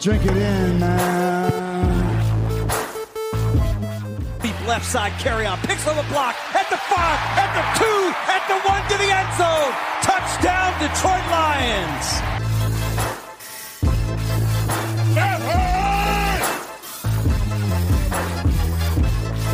[0.00, 1.50] Drink it in, man.
[4.40, 5.58] Deep left side carry on.
[5.58, 6.36] Picks on the block.
[6.54, 7.18] At the five.
[7.34, 8.14] At the two.
[8.30, 9.74] At the one to the end zone.
[10.02, 12.22] Touchdown, Detroit Lions.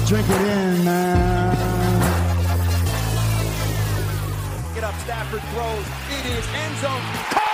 [0.06, 1.56] Drink it in, man.
[4.74, 5.86] Get up, Stafford throws.
[6.10, 7.00] It is end zone.
[7.30, 7.53] Caught!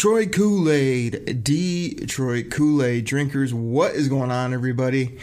[0.00, 1.44] Detroit Kool Aid.
[1.44, 3.52] Detroit Kool Aid drinkers.
[3.52, 5.18] What is going on, everybody?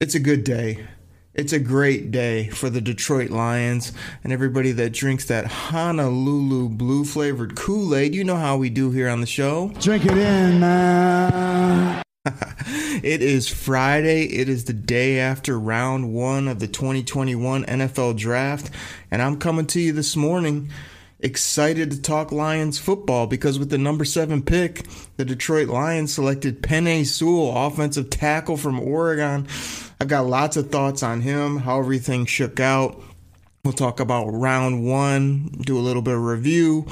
[0.00, 0.86] It's a good day.
[1.34, 3.92] It's a great day for the Detroit Lions
[4.24, 8.14] and everybody that drinks that Honolulu blue flavored Kool Aid.
[8.14, 9.70] You know how we do here on the show.
[9.78, 12.02] Drink it in, man.
[13.02, 14.26] It is Friday.
[14.26, 18.70] It is the day after round one of the 2021 NFL Draft.
[19.10, 20.70] And I'm coming to you this morning
[21.22, 26.62] excited to talk Lions football because with the number seven pick, the Detroit Lions selected
[26.62, 29.46] Penei Sewell, offensive tackle from Oregon.
[30.00, 33.00] I've got lots of thoughts on him, how everything shook out.
[33.64, 36.86] We'll talk about round one, do a little bit of review,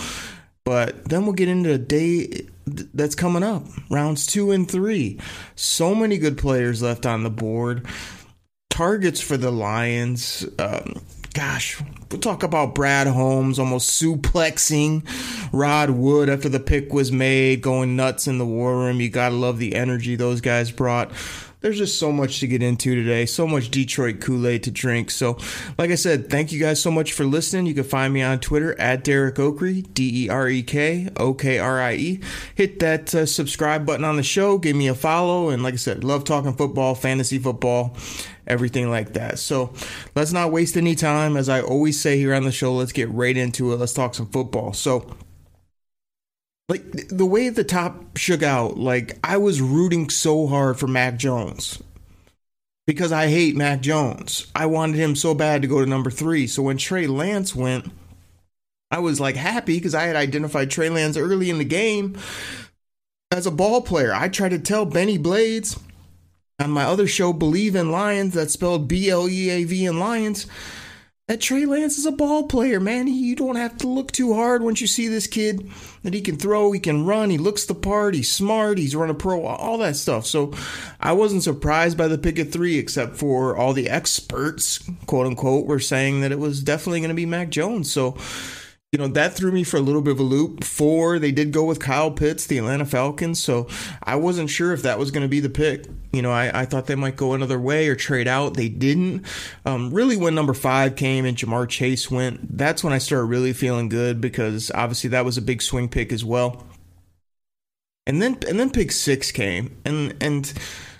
[0.64, 5.18] but then we'll get into a day that's coming up, rounds two and three.
[5.56, 7.86] So many good players left on the board.
[8.68, 10.46] Targets for the Lions.
[10.58, 11.02] Um,
[11.34, 11.82] gosh,
[12.18, 15.04] talk about Brad Holmes almost suplexing
[15.52, 19.00] Rod Wood after the pick was made, going nuts in the war room.
[19.00, 21.12] You gotta love the energy those guys brought.
[21.60, 25.10] There's just so much to get into today, so much Detroit Kool Aid to drink.
[25.10, 25.36] So,
[25.76, 27.66] like I said, thank you guys so much for listening.
[27.66, 31.34] You can find me on Twitter at Derek Okrie, D E R E K O
[31.34, 32.20] K R I E.
[32.54, 35.76] Hit that uh, subscribe button on the show, give me a follow, and like I
[35.76, 37.94] said, love talking football, fantasy football,
[38.50, 39.38] everything like that.
[39.38, 39.72] So,
[40.14, 41.36] let's not waste any time.
[41.36, 43.76] As I always say here on the show, let's get right into it.
[43.76, 44.72] Let's talk some football.
[44.74, 45.16] So,
[46.70, 51.16] like the way the top shook out, like I was rooting so hard for Mac
[51.16, 51.82] Jones
[52.86, 54.46] because I hate Mac Jones.
[54.54, 56.46] I wanted him so bad to go to number three.
[56.46, 57.90] So when Trey Lance went,
[58.90, 62.16] I was like happy because I had identified Trey Lance early in the game
[63.32, 64.12] as a ball player.
[64.12, 65.78] I tried to tell Benny Blades
[66.60, 69.98] on my other show, Bleav in Lions, that's spelled B L E A V in
[69.98, 70.46] Lions
[71.30, 73.06] that Trey Lance is a ball player, man.
[73.06, 75.70] You don't have to look too hard once you see this kid
[76.02, 79.10] that he can throw, he can run, he looks the part, he's smart, he's run
[79.10, 80.26] a pro, all that stuff.
[80.26, 80.52] So
[80.98, 85.66] I wasn't surprised by the pick at three, except for all the experts, quote unquote,
[85.66, 87.92] were saying that it was definitely going to be Mac Jones.
[87.92, 88.16] So
[88.92, 90.64] you know that threw me for a little bit of a loop.
[90.64, 93.68] Four, they did go with Kyle Pitts, the Atlanta Falcons, so
[94.02, 95.86] I wasn't sure if that was going to be the pick.
[96.12, 98.54] You know, I, I thought they might go another way or trade out.
[98.54, 99.24] They didn't.
[99.64, 103.52] Um, really, when number five came and Ja'Marr Chase went, that's when I started really
[103.52, 106.66] feeling good because obviously that was a big swing pick as well.
[108.08, 110.52] And then and then pick six came, and and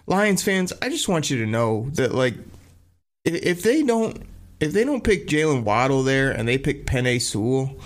[0.06, 2.34] Lions fans, I just want you to know that like
[3.24, 4.22] if, if they don't
[4.60, 7.76] if they don't pick Jaylen Waddle there and they pick Penny Sewell,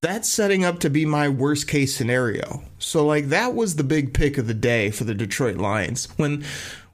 [0.00, 2.62] that's setting up to be my worst case scenario.
[2.78, 6.08] So like that was the big pick of the day for the Detroit Lions.
[6.16, 6.44] When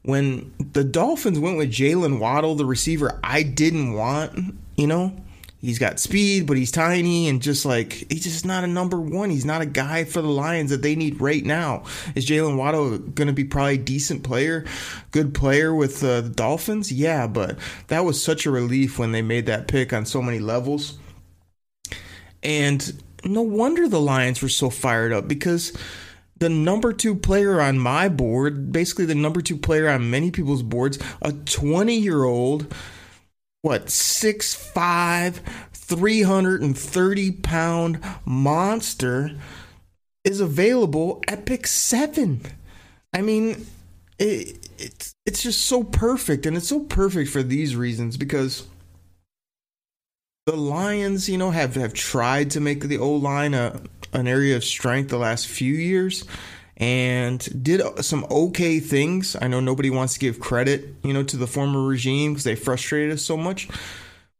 [0.03, 5.15] when the Dolphins went with Jaylen Waddle, the receiver I didn't want, you know,
[5.60, 9.31] he's got speed, but he's tiny and just like he's just not a number one.
[9.31, 11.84] He's not a guy for the Lions that they need right now.
[12.15, 14.65] Is Jaylen Waddle going to be probably a decent player,
[15.10, 16.93] good player with uh, the Dolphins?
[16.93, 20.38] Yeah, but that was such a relief when they made that pick on so many
[20.38, 20.99] levels.
[22.43, 25.76] And no wonder the Lions were so fired up because
[26.38, 30.62] the number two player on my board, basically the number two player on many people's
[30.62, 32.75] boards, a 20 year old
[33.62, 35.41] what 6'5
[35.73, 39.33] 330 pound monster
[40.25, 42.43] is available at pick seven.
[43.12, 43.67] I mean
[44.19, 48.67] it, it's it's just so perfect and it's so perfect for these reasons because
[50.47, 53.81] the lions you know have have tried to make the o line a
[54.12, 56.25] an area of strength the last few years
[56.81, 59.37] and did some okay things.
[59.41, 62.56] I know nobody wants to give credit, you know, to the former regime because they
[62.56, 63.69] frustrated us so much.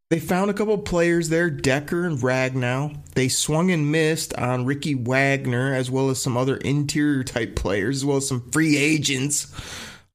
[0.09, 2.97] They found a couple players there, Decker and Ragnow.
[3.15, 7.99] They swung and missed on Ricky Wagner as well as some other interior type players,
[7.99, 9.53] as well as some free agents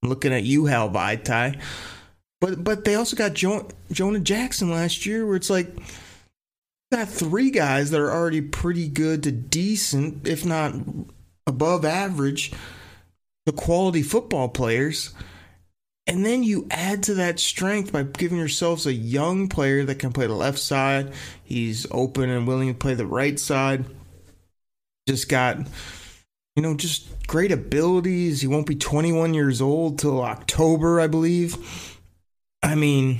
[0.01, 1.61] I'm looking at you, Hal Vaitai.
[2.41, 5.73] But but they also got jo- Jonah Jackson last year, where it's like
[6.91, 10.73] got three guys that are already pretty good to decent, if not
[11.47, 12.51] above average,
[13.45, 15.13] the quality football players.
[16.07, 20.13] And then you add to that strength by giving yourselves a young player that can
[20.13, 21.13] play the left side.
[21.43, 23.85] He's open and willing to play the right side.
[25.07, 25.57] Just got,
[26.55, 28.41] you know, just great abilities.
[28.41, 31.99] He won't be 21 years old till October, I believe.
[32.61, 33.19] I mean,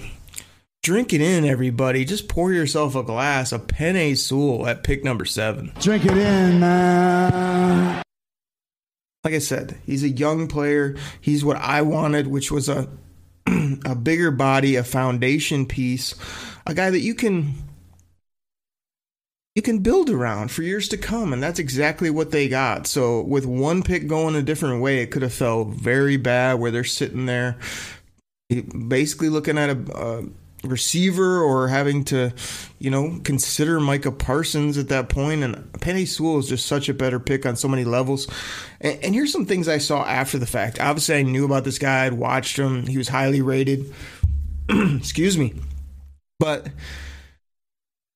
[0.84, 2.06] drink it in, everybody.
[2.06, 5.72] Just pour yourself a glass of Penei Sewell at pick number seven.
[5.80, 8.05] Drink it in, man.
[9.26, 10.96] Like I said, he's a young player.
[11.20, 12.88] He's what I wanted, which was a
[13.86, 16.14] a bigger body, a foundation piece,
[16.66, 17.56] a guy that you can
[19.56, 22.88] you can build around for years to come, and that's exactly what they got.
[22.88, 26.72] So with one pick going a different way, it could have felt very bad where
[26.72, 27.58] they're sitting there
[28.88, 30.24] basically looking at a, a
[30.66, 32.34] receiver or having to,
[32.80, 35.44] you know, consider Micah Parsons at that point.
[35.44, 38.28] And Penei Sewell is just such a better pick on so many levels.
[38.82, 40.80] And, and, here's some things I saw after the fact.
[40.80, 42.06] Obviously, I knew about this guy.
[42.06, 42.88] I'd watched him.
[42.88, 43.94] He was highly rated.
[44.70, 45.54] Excuse me.
[46.40, 46.68] But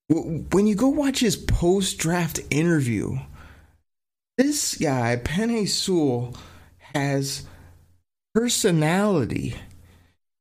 [0.10, 3.20] when you go watch his post draft interview,
[4.38, 6.36] this guy, Penei Sewell,
[6.94, 7.46] has
[8.34, 9.56] personality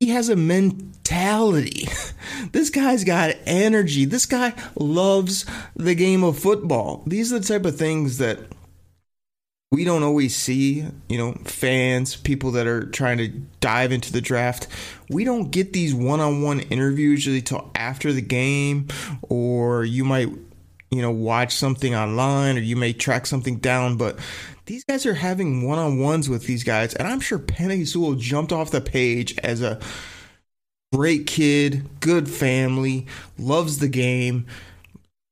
[0.01, 1.89] he has a mentality.
[2.53, 4.05] This guy's got energy.
[4.05, 7.03] This guy loves the game of football.
[7.05, 8.39] These are the type of things that
[9.71, 13.29] we don't always see, you know, fans, people that are trying to
[13.61, 14.69] dive into the draft.
[15.11, 18.89] We don't get these one on one interviews usually till after the game,
[19.23, 20.29] or you might,
[20.91, 23.97] you know, watch something online or you may track something down.
[23.97, 24.19] But
[24.69, 28.15] these guys are having one on ones with these guys, and I'm sure Penei Sewell
[28.15, 29.81] jumped off the page as a
[30.93, 33.07] great kid, good family,
[33.39, 34.47] loves the game,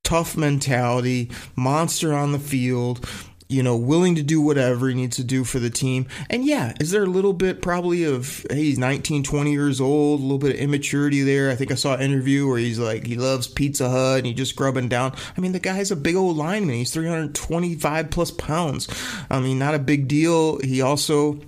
[0.03, 3.07] tough mentality, monster on the field,
[3.49, 6.07] you know, willing to do whatever he needs to do for the team.
[6.29, 10.21] And yeah, is there a little bit probably of, hey, he's 19, 20 years old,
[10.21, 11.51] a little bit of immaturity there.
[11.51, 14.37] I think I saw an interview where he's like, he loves Pizza Hut and he's
[14.37, 15.15] just grubbing down.
[15.37, 16.75] I mean, the guy's a big old lineman.
[16.75, 18.89] He's 325 plus pounds.
[19.31, 20.59] I mean, not a big deal.
[20.59, 21.47] He also, you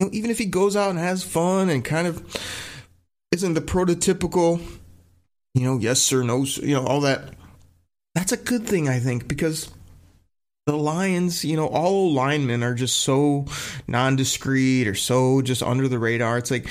[0.00, 2.24] know, even if he goes out and has fun and kind of
[3.30, 4.60] isn't the prototypical,
[5.54, 7.34] you know, yes sir, no, sir, you know, all that.
[8.14, 9.70] That's a good thing, I think, because
[10.66, 13.44] the Lions, you know, all linemen are just so
[13.88, 16.38] nondiscreet or so just under the radar.
[16.38, 16.66] It's like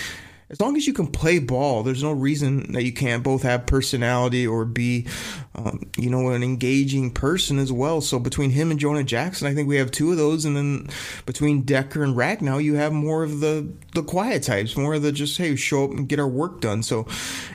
[0.50, 3.66] as long as you can play ball, there's no reason that you can't both have
[3.66, 5.08] personality or be,
[5.56, 8.02] um, you know, an engaging person as well.
[8.02, 10.90] So between him and Jonah Jackson, I think we have two of those, and then
[11.26, 15.14] between Decker and Ragnow, you have more of the the quiet types, more of the
[15.14, 16.84] just hey, show up and get our work done.
[16.84, 17.08] So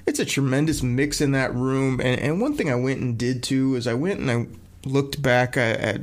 [0.06, 2.00] it's a tremendous mix in that room.
[2.00, 4.46] And and one thing I went and did too is I went and I
[4.84, 6.00] looked back at, at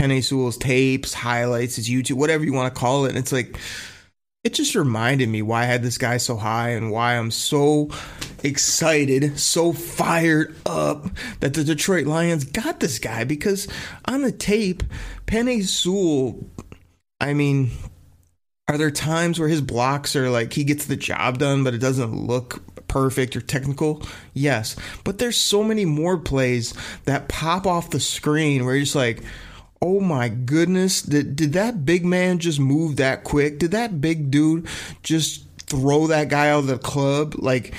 [0.00, 3.58] Penei Sewell's tapes, highlights, his YouTube, whatever you want to call it, and it's like
[4.44, 7.88] it just reminded me why I had this guy so high and why I'm so
[8.42, 11.06] excited, so fired up
[11.40, 13.66] that the Detroit Lions got this guy because
[14.04, 14.82] on the tape,
[15.26, 16.44] Penei Sewell,
[17.20, 17.70] I mean,
[18.68, 21.78] are there times where his blocks are like he gets the job done, but it
[21.78, 22.62] doesn't look
[22.94, 24.00] perfect or technical?
[24.34, 24.76] Yes.
[25.02, 26.74] But there's so many more plays
[27.06, 29.20] that pop off the screen where you're just like,
[29.82, 33.58] oh my goodness, did, did that big man just move that quick?
[33.58, 34.68] Did that big dude
[35.02, 37.34] just throw that guy out of the club?
[37.36, 37.74] Like,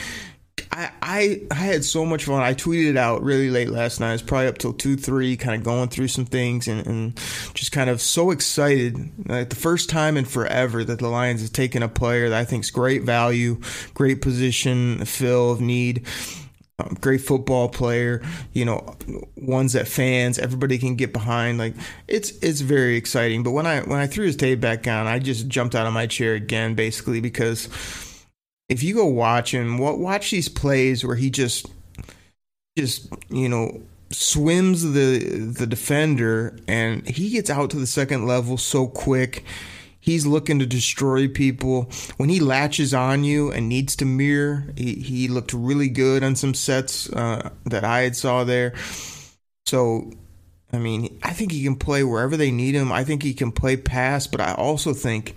[0.71, 2.41] I, I, I had so much fun.
[2.41, 4.13] I tweeted it out really late last night.
[4.13, 7.15] It's probably up till two, three, kind of going through some things and, and
[7.53, 9.11] just kind of so excited.
[9.27, 12.45] Like the first time in forever that the Lions have taken a player that I
[12.45, 13.59] think is great value,
[13.93, 16.05] great position, fill of need
[16.77, 18.97] um, great football player, you know,
[19.37, 21.57] ones that fans everybody can get behind.
[21.57, 21.73] Like
[22.07, 23.43] it's it's very exciting.
[23.43, 25.93] But when I when I threw his tape back on, I just jumped out of
[25.93, 27.69] my chair again, basically because
[28.69, 31.67] if you go watch him, watch these plays where he just
[32.77, 33.81] just you know
[34.11, 35.19] swims the
[35.57, 39.43] the defender and he gets out to the second level so quick
[40.05, 41.89] He's looking to destroy people.
[42.17, 46.35] When he latches on you and needs to mirror, he, he looked really good on
[46.35, 48.75] some sets uh, that I had saw there.
[49.65, 50.11] So,
[50.71, 52.91] I mean, I think he can play wherever they need him.
[52.91, 55.33] I think he can play pass, but I also think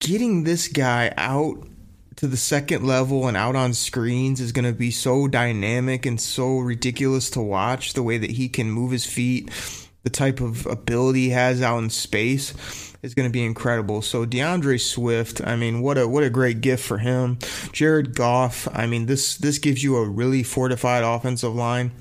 [0.00, 1.66] getting this guy out
[2.16, 6.20] to the second level and out on screens is going to be so dynamic and
[6.20, 9.50] so ridiculous to watch the way that he can move his feet
[10.02, 12.52] the type of ability he has out in space
[13.02, 14.02] is going to be incredible.
[14.02, 17.38] So DeAndre Swift, I mean, what a what a great gift for him.
[17.72, 21.92] Jared Goff, I mean, this this gives you a really fortified offensive line.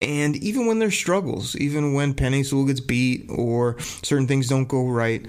[0.00, 4.68] And even when there's struggles, even when Penei Sewell gets beat or certain things don't
[4.68, 5.26] go right,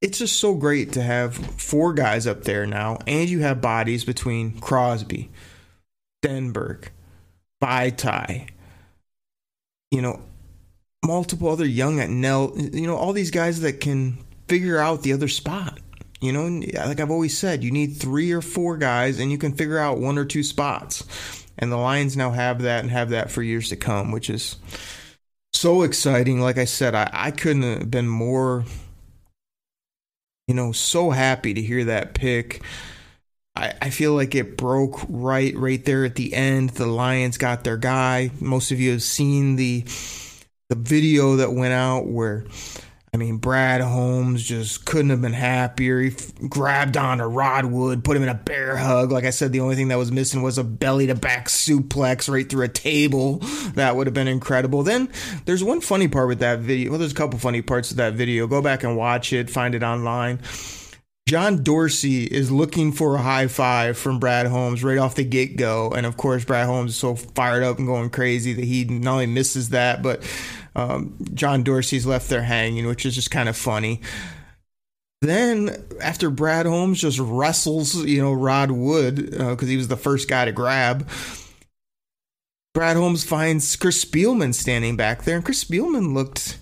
[0.00, 4.04] it's just so great to have four guys up there now, and you have bodies
[4.04, 5.30] between Crosby,
[6.24, 6.88] Stenberg,
[7.62, 8.48] Vaitai,
[9.90, 10.20] you know,
[11.04, 15.12] multiple other young at Nell, you know, all these guys that can figure out the
[15.12, 15.78] other spot.
[16.20, 19.52] You know, like I've always said, you need three or four guys, and you can
[19.52, 21.04] figure out one or two spots.
[21.56, 24.56] And the Lions now have that and have that for years to come, which is
[25.54, 26.40] so exciting.
[26.40, 28.64] Like I said, I, I couldn't have been more,
[30.50, 32.60] you know, so happy to hear that pick.
[33.54, 36.70] I, I feel like it broke right right there at the end.
[36.70, 38.32] The Lions got their guy.
[38.40, 39.84] Most of you have seen the
[40.68, 42.46] the video that went out where
[43.12, 46.00] I mean, Brad Holmes just couldn't have been happier.
[46.00, 49.10] He f- grabbed onto Rod Wood, put him in a bear hug.
[49.10, 52.32] Like I said, the only thing that was missing was a belly to back suplex
[52.32, 53.38] right through a table.
[53.74, 54.84] That would have been incredible.
[54.84, 55.08] Then
[55.44, 56.90] there's one funny part with that video.
[56.90, 58.46] Well, there's a couple funny parts of that video.
[58.46, 60.38] Go back and watch it, find it online.
[61.28, 65.56] John Dorsey is looking for a high five from Brad Holmes right off the get
[65.56, 65.90] go.
[65.90, 69.12] And of course, Brad Holmes is so fired up and going crazy that he not
[69.12, 70.22] only misses that, but
[70.74, 74.00] um, John Dorsey's left there hanging, which is just kind of funny.
[75.22, 79.96] Then, after Brad Holmes just wrestles, you know, Rod Wood, because uh, he was the
[79.96, 81.08] first guy to grab,
[82.72, 86.58] Brad Holmes finds Chris Spielman standing back there, and Chris Spielman looked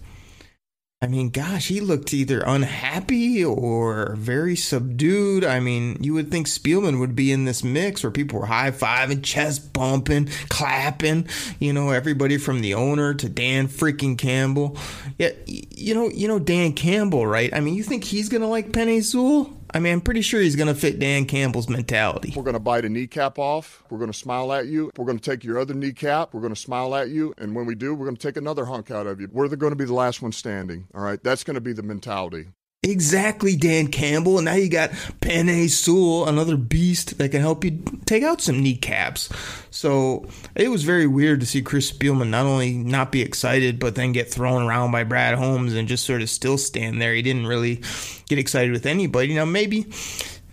[1.00, 5.45] I mean, gosh, he looked either unhappy or very subdued.
[5.45, 8.73] I mean, you would think Spielman would be in this mix where people were high
[8.73, 11.28] fiving, chest bumping, clapping.
[11.61, 14.76] You know, everybody from the owner to Dan freaking Campbell.
[15.19, 17.55] Yeah, you know, you know Dan Campbell, right?
[17.55, 19.58] I mean, you think he's gonna like Penei Sewell?
[19.75, 22.33] I mean, I'm pretty sure he's going to fit Dan Campbell's mentality.
[22.35, 23.85] We're going to bite a kneecap off.
[23.91, 24.91] We're going to smile at you.
[24.97, 26.33] We're going to take your other kneecap.
[26.33, 27.35] We're going to smile at you.
[27.39, 29.29] And when we do, we're going to take another hunk out of you.
[29.31, 30.89] We're going to be the last one standing.
[30.95, 31.23] All right.
[31.23, 32.47] That's going to be the mentality.
[32.85, 34.39] Exactly, Dan Campbell.
[34.39, 38.63] And now you got Penei Sewell, another beast that can help you take out some
[38.63, 39.29] kneecaps.
[39.73, 43.97] So it was very weird to see Chris Spielman not only not be excited, but
[43.97, 47.15] then get thrown around by Brad Holmes and just sort of still stand there.
[47.15, 47.83] He didn't really
[48.29, 49.35] get excited with anybody.
[49.35, 49.87] Now, maybe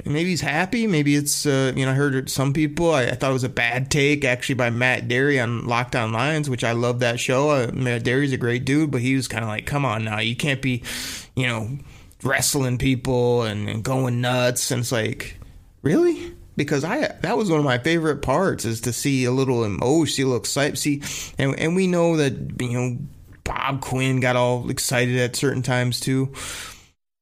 [0.03, 0.87] maybe he's happy.
[0.87, 2.91] Maybe it's uh, you know I heard some people.
[2.91, 6.11] I, I, thought it was a bad take actually by Matt Dery on Locked On
[6.11, 7.51] Lions, which I love that show.
[7.51, 10.19] Uh, Matt Dery's a great dude, but he was kind of like, come on now,
[10.19, 10.81] you can't be,
[11.35, 11.77] you know
[12.25, 15.37] wrestling people and, and going nuts and it's like
[15.83, 19.63] really because I that was one of my favorite parts is to see a little
[19.63, 21.01] emotion, oh, see a little excitement, see,
[21.37, 22.97] and and we know that you know
[23.43, 26.33] Bob Quinn got all excited at certain times too.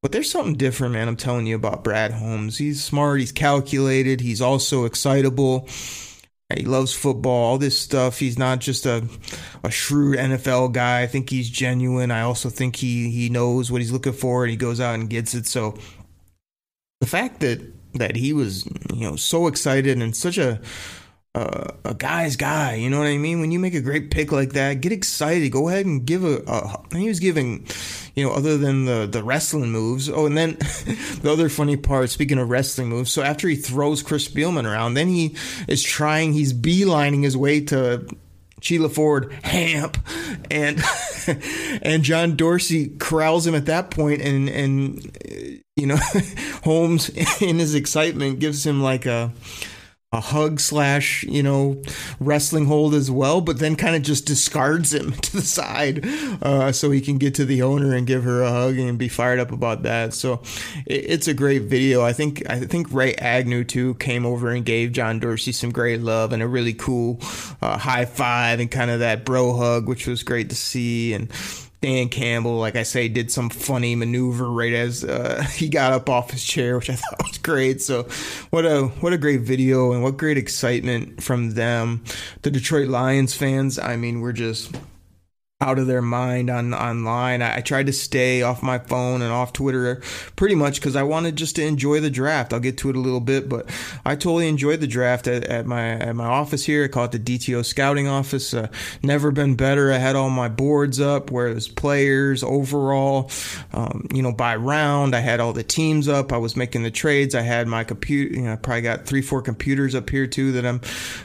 [0.02, 1.08] But there's something different, man.
[1.08, 2.58] I'm telling you about Brad Holmes.
[2.58, 3.20] He's smart.
[3.20, 4.20] He's calculated.
[4.20, 5.66] He's also excitable.
[6.52, 8.18] He loves football, all this stuff.
[8.18, 9.08] He's not just a,
[9.62, 11.02] a shrewd NFL guy.
[11.02, 12.10] I think he's genuine.
[12.10, 15.08] I also think he, he knows what he's looking for and he goes out and
[15.08, 15.46] gets it.
[15.46, 15.76] So
[17.00, 17.60] the fact that,
[17.94, 20.60] that he was, you know, so excited and such a,
[21.34, 22.74] a guy's guy.
[22.74, 23.40] You know what I mean?
[23.40, 25.50] When you make a great pick like that, get excited.
[25.50, 26.42] Go ahead and give a.
[26.46, 27.66] a he was giving,
[28.14, 30.08] you know, other than the the wrestling moves.
[30.08, 30.50] Oh, and then
[31.22, 32.10] the other funny part.
[32.10, 35.36] Speaking of wrestling moves, so after he throws Chris Spielman around, then he
[35.66, 36.32] is trying.
[36.32, 38.06] He's beelining his way to
[38.60, 39.98] Sheila Ford Hamp,
[40.50, 40.80] and
[41.82, 45.98] and John Dorsey corrals him at that point, and and you know
[46.62, 47.10] Holmes
[47.42, 49.32] in his excitement gives him like a
[50.14, 51.80] a hug slash you know
[52.20, 56.04] wrestling hold as well but then kind of just discards him to the side
[56.42, 59.08] uh, so he can get to the owner and give her a hug and be
[59.08, 60.14] fired up about that.
[60.14, 60.40] So
[60.86, 62.02] it, it's a great video.
[62.02, 66.00] I think i think ray agnew too came over and gave john dorsey some great
[66.00, 67.18] love and a really cool
[67.60, 71.12] uh, high five and kind of that bro hug which was great to see.
[71.12, 71.30] And
[71.84, 76.08] Dan Campbell, like I say, did some funny maneuver right as uh, he got up
[76.08, 77.82] off his chair, which I thought was great.
[77.82, 78.04] So,
[78.48, 82.02] what a what a great video and what great excitement from them.
[82.40, 84.74] The Detroit Lions fans, I mean, we're just
[85.64, 87.40] out of their mind on online.
[87.40, 90.02] I, I, tried to stay off my phone and off Twitter
[90.36, 92.52] pretty much because I wanted just to enjoy the draft.
[92.52, 93.70] I'll get to it a little bit, but
[94.04, 96.84] I totally enjoyed the draft at, at my at my office here.
[96.84, 98.52] I call it the DTO scouting office.
[98.52, 98.68] Uh,
[99.02, 99.90] never been better.
[99.90, 103.30] I had all my boards up where there's players overall,
[103.72, 105.16] um, you know, by round.
[105.16, 106.30] I had all the teams up.
[106.32, 107.34] I was making the trades.
[107.34, 108.34] I had my computer.
[108.34, 110.82] You know, I probably got three, four computers up here too that I'm.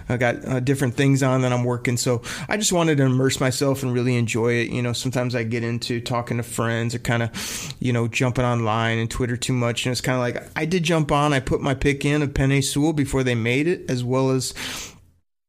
[0.07, 1.97] I got uh, different things on that I'm working.
[1.97, 4.71] So I just wanted to immerse myself and really enjoy it.
[4.71, 8.45] You know, sometimes I get into talking to friends or kind of, you know, jumping
[8.45, 11.33] online and Twitter too much, and it's kind of like I did jump on.
[11.33, 14.53] I put my pick in of Penei Sewell before they made it, as well as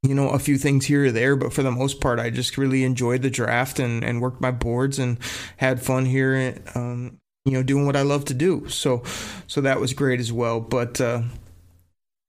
[0.03, 2.57] you know, a few things here or there, but for the most part, I just
[2.57, 5.19] really enjoyed the draft and, and worked my boards and
[5.59, 8.67] had fun here, um, you know, doing what I love to do.
[8.69, 9.03] So,
[9.47, 10.59] so that was great as well.
[10.61, 11.23] But, uh,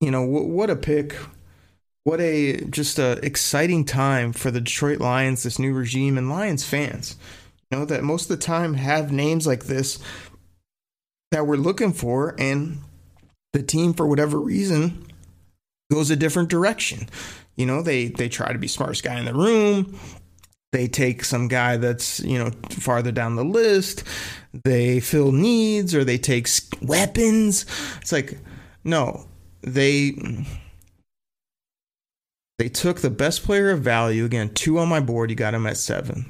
[0.02, 1.16] you know, w- what a pick.
[2.04, 6.66] What a just a exciting time for the Detroit Lions, this new regime, and Lions
[6.66, 7.16] fans.
[7.70, 10.00] You know, that most of the time have names like this
[11.32, 12.80] that we're looking for, and
[13.54, 15.06] the team, for whatever reason,
[15.92, 17.08] goes a different direction.
[17.56, 20.00] You know, they they try to be smartest guy in the room.
[20.72, 24.04] They take some guy that's you know farther down the list.
[24.64, 26.48] They fill needs or they take
[26.82, 27.66] weapons.
[28.02, 28.40] It's like
[28.84, 29.28] no,
[29.62, 30.14] they
[32.62, 34.54] they took the best player of value again.
[34.54, 35.32] Two on my board.
[35.32, 36.30] You got him at seven.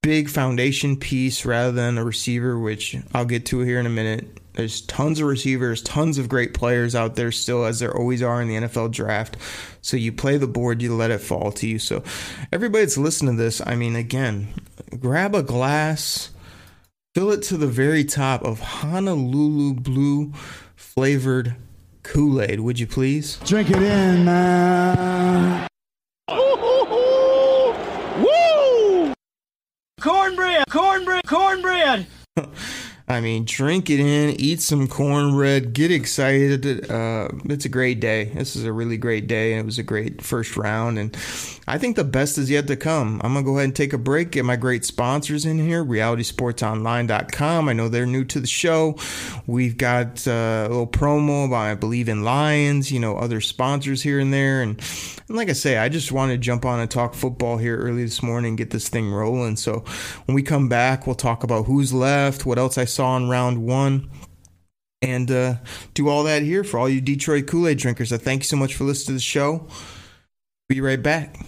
[0.00, 4.40] Big foundation piece rather than a receiver, which I'll get to here in a minute.
[4.54, 8.40] There's tons of receivers, tons of great players out there still, as there always are
[8.40, 9.36] in the NFL draft.
[9.82, 11.78] So you play the board, you let it fall to you.
[11.78, 12.02] So
[12.50, 14.54] everybody that's listening to this, I mean, again,
[14.98, 16.30] grab a glass,
[17.14, 20.32] fill it to the very top of Honolulu Blue
[20.76, 21.56] flavored
[22.02, 23.36] Kool Aid, would you please?
[23.44, 25.68] Drink it in, man.
[28.20, 29.14] Woo!
[30.00, 32.06] Cornbread, cornbread, cornbread.
[33.08, 36.90] I mean, drink it in, eat some cornbread, get excited.
[36.90, 38.24] Uh, it's a great day.
[38.24, 40.98] This is a really great day, it was a great first round.
[40.98, 41.16] And
[41.66, 43.20] I think the best is yet to come.
[43.22, 45.84] I'm going to go ahead and take a break, get my great sponsors in here
[45.84, 47.68] realitysportsonline.com.
[47.68, 48.96] I know they're new to the show.
[49.46, 54.02] We've got uh, a little promo about I Bleav in Lions, you know, other sponsors
[54.02, 54.62] here and there.
[54.62, 54.80] And,
[55.28, 58.04] and like I say, I just wanted to jump on and talk football here early
[58.04, 59.56] this morning, get this thing rolling.
[59.56, 59.84] So
[60.26, 63.64] when we come back, we'll talk about who's left, what else I saw in round
[63.64, 64.10] one
[65.00, 65.56] and uh,
[65.94, 68.12] do all that here for all you Detroit Kool Aid drinkers.
[68.12, 69.68] I thank you so much for listening to the show.
[70.72, 71.38] Be right back.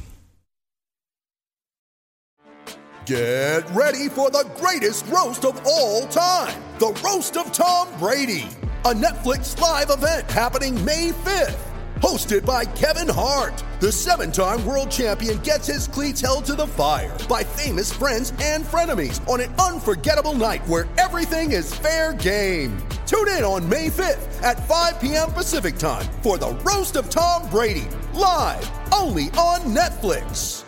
[3.07, 8.47] Get ready for the greatest roast of all time the Roast of Tom Brady,
[8.85, 11.74] a Netflix live event happening May 5th.
[12.01, 16.67] Hosted by Kevin Hart, the seven time world champion gets his cleats held to the
[16.67, 22.77] fire by famous friends and frenemies on an unforgettable night where everything is fair game.
[23.07, 25.31] Tune in on May 5th at 5 p.m.
[25.33, 30.65] Pacific time for the Roast of Tom Brady, live only on Netflix.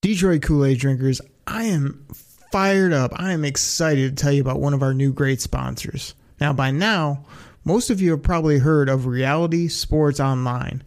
[0.00, 2.06] Detroit Kool Aid drinkers, I am
[2.50, 3.12] fired up.
[3.14, 6.14] I am excited to tell you about one of our new great sponsors.
[6.40, 7.24] Now, by now,
[7.66, 10.84] most of you have probably heard of Reality Sports Online,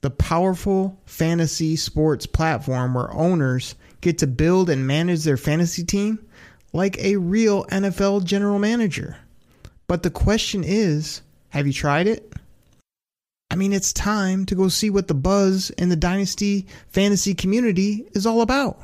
[0.00, 6.18] the powerful fantasy sports platform where owners get to build and manage their fantasy team
[6.72, 9.18] like a real NFL general manager.
[9.88, 12.32] But the question is have you tried it?
[13.50, 18.06] I mean, it's time to go see what the buzz in the Dynasty fantasy community
[18.12, 18.80] is all about.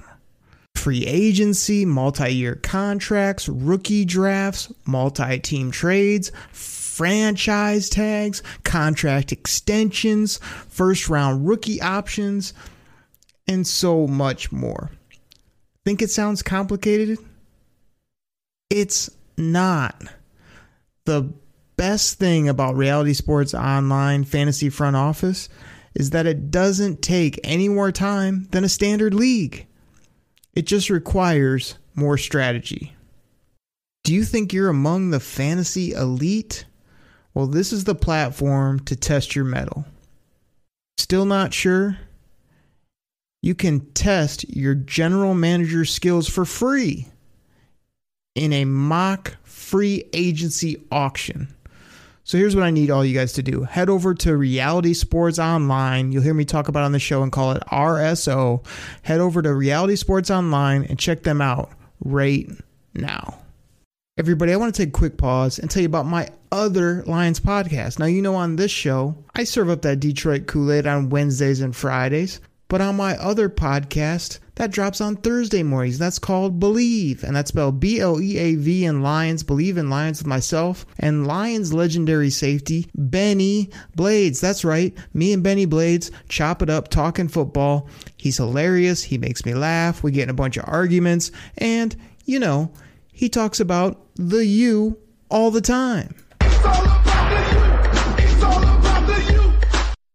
[0.74, 6.30] Free agency, multi year contracts, rookie drafts, multi team trades,
[6.96, 12.52] franchise tags, contract extensions, first round rookie options,
[13.48, 14.90] and so much more.
[15.85, 17.18] Think it sounds complicated?
[18.68, 20.02] It's not.
[21.07, 21.33] The
[21.76, 25.48] best thing about Reality Sports Online Fantasy Front Office
[25.94, 29.66] is that it doesn't take any more time than a standard league.
[30.55, 32.94] It just requires more strategy.
[34.05, 36.66] Do you think you're among the fantasy elite?
[37.34, 39.84] Well, this is the platform to test your mettle.
[40.98, 41.98] Still not sure?
[43.40, 47.08] You can test your general manager skills for free
[48.34, 51.52] in a mock free agency auction.
[52.24, 53.64] So here's what I need all you guys to do.
[53.64, 56.12] Head over to Reality Sports Online.
[56.12, 58.64] You'll hear me talk about on the show and call it RSO.
[59.02, 61.70] Head over to Reality Sports Online and check them out
[62.04, 62.48] right
[62.94, 63.38] now.
[64.18, 67.40] Everybody, I want to take a quick pause and tell you about my other Lions
[67.40, 67.98] podcast.
[67.98, 71.60] Now, you know, on this show, I serve up that Detroit Kool Aid on Wednesdays
[71.60, 72.40] and Fridays.
[72.68, 75.98] But on my other podcast, that drops on Thursday mornings.
[75.98, 79.44] That's called Bleav, and that's spelled B L E A V in Lions.
[79.44, 84.40] Bleav in Lions with myself and Lions legendary safety Benny Blades.
[84.40, 87.88] That's right, me and Benny Blades chop it up talking football.
[88.16, 89.02] He's hilarious.
[89.02, 90.02] He makes me laugh.
[90.02, 92.72] We get in a bunch of arguments, and you know
[93.12, 94.96] he talks about the U
[95.28, 96.14] all the time.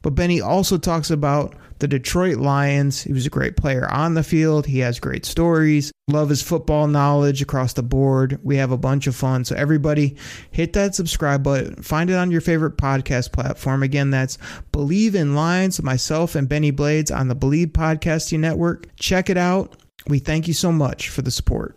[0.07, 3.03] But Benny also talks about the Detroit Lions.
[3.03, 4.65] He was a great player on the field.
[4.65, 5.91] He has great stories.
[6.07, 8.39] Love his football knowledge across the board.
[8.41, 9.43] We have a bunch of fun.
[9.43, 10.15] So, everybody,
[10.51, 11.83] hit that subscribe button.
[11.83, 13.83] Find it on your favorite podcast platform.
[13.83, 14.37] Again, that's
[14.71, 18.87] Bleav in Lions, myself and Benny Blades on the Bleav Podcasting Network.
[18.95, 19.75] Check it out.
[20.07, 21.76] We thank you so much for the support.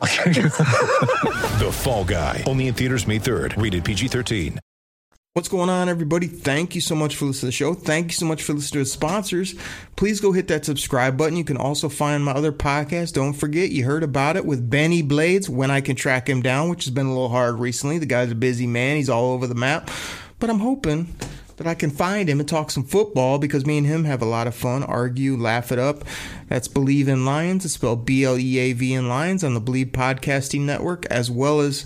[1.60, 2.42] The Fall Guy.
[2.46, 3.60] Only in theaters May 3rd.
[3.60, 4.58] Rated PG-13.
[5.34, 6.26] What's going on, everybody?
[6.26, 7.74] Thank you so much for listening to the show.
[7.74, 9.54] Thank you so much for listening to the sponsors.
[9.94, 11.36] Please go hit that subscribe button.
[11.36, 13.12] You can also find my other podcast.
[13.12, 16.70] Don't forget, you heard about it with Benny Blades when I can track him down,
[16.70, 17.98] which has been a little hard recently.
[17.98, 19.90] The guy's a busy man, he's all over the map.
[20.40, 21.14] But I'm hoping
[21.60, 24.24] that I can find him and talk some football because me and him have a
[24.24, 26.04] lot of fun, argue, laugh it up.
[26.48, 27.66] That's Bleav in Lions.
[27.66, 31.30] It's spelled B L E A V in Lions on the Bleav Podcasting Network, as
[31.30, 31.84] well as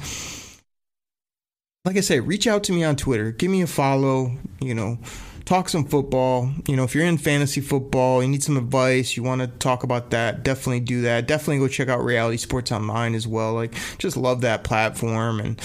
[1.84, 3.32] like I say, reach out to me on Twitter.
[3.32, 4.96] Give me a follow, you know,
[5.44, 6.52] talk some football.
[6.68, 9.82] You know, if you're in fantasy football, you need some advice, you want to talk
[9.82, 11.26] about that, definitely do that.
[11.26, 13.54] Definitely go check out Reality Sports Online as well.
[13.54, 15.60] Like, just love that platform and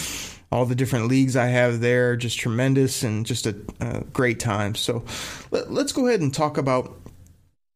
[0.51, 2.15] all the different leagues I have there.
[2.15, 4.75] Just tremendous and just a, a great time.
[4.75, 5.03] So
[5.51, 6.95] let, let's go ahead and talk about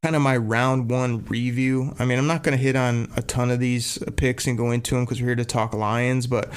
[0.01, 1.95] kind of my round one review.
[1.97, 4.71] I mean, I'm not going to hit on a ton of these picks and go
[4.71, 6.51] into them because we're here to talk Lions, but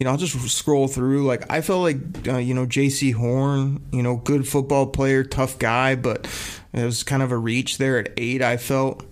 [0.00, 1.26] you know, I'll just scroll through.
[1.26, 5.58] Like, I felt like, uh, you know, Jaycee Horn, you know, good football player, tough
[5.58, 6.26] guy, but
[6.72, 8.40] it was kind of a reach there at eight.
[8.40, 9.04] I felt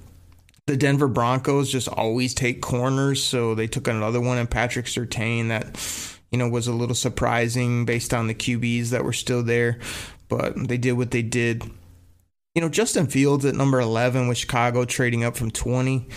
[0.64, 5.48] the Denver Broncos just always take corners, so they took another one, and Patrick Surtain
[5.48, 5.76] that,
[6.30, 9.78] you know, was a little surprising based on the QBs that were still there,
[10.28, 11.64] but they did what they did.
[12.54, 16.08] You know, Justin Fields at number 11 with Chicago trading up from 20.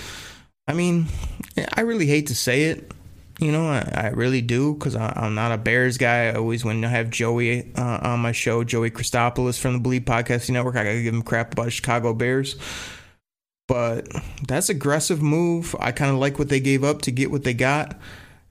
[0.68, 1.08] I mean,
[1.74, 2.92] I really hate to say it
[3.42, 6.28] you know, I, I really do because I'm not a Bears guy.
[6.28, 10.06] I always, when I have Joey uh, on my show, Joey Christopoulos from the Bleav
[10.06, 12.56] Podcasting Network, I gotta give him crap about Chicago Bears.
[13.68, 14.08] But
[14.48, 15.76] that's aggressive move.
[15.80, 18.00] I kind of like what they gave up to get what they got,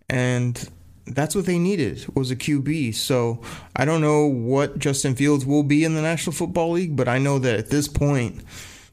[0.08, 0.68] and
[1.14, 2.94] that's what they needed was a QB.
[2.94, 3.40] So
[3.76, 7.18] I don't know what Justin Fields will be in the National Football League, but I
[7.18, 8.42] know that at this point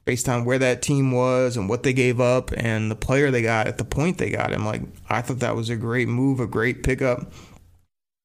[0.05, 3.41] based on where that team was and what they gave up and the player they
[3.41, 4.65] got at the point they got him.
[4.65, 7.31] Like I thought that was a great move, a great pickup.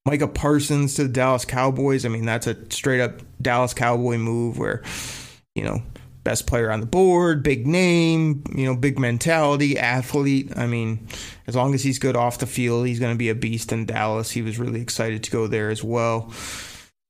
[0.07, 2.05] Micah Parsons to the Dallas Cowboys.
[2.05, 4.83] I mean, that's a straight up Dallas Cowboy move where,
[5.55, 5.83] you know,
[6.25, 10.53] best player on the board, big name, you know, big mentality, athlete.
[10.57, 11.07] I mean,
[11.47, 13.87] as long as he's good off the field, he's going to be a beast in
[13.87, 14.31] Dallas.
[14.31, 16.33] He was really excited to go there as well.